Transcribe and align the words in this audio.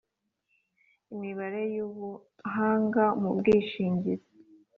imibare 1.13 1.61
y 1.73 1.77
ubuhanga 1.87 3.03
mu 3.21 3.29
bwishingizi 3.37 4.29